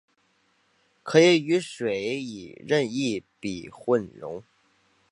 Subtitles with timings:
[1.03, 4.41] 可以与水以任意比混溶。